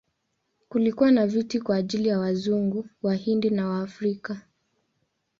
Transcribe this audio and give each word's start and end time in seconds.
Kulikuwa 0.69 1.11
na 1.11 1.27
viti 1.27 1.59
kwa 1.61 1.75
ajili 1.75 2.07
ya 2.09 2.19
Wazungu, 2.19 2.89
Wahindi 3.03 3.49
na 3.49 3.67
Waafrika. 3.69 4.41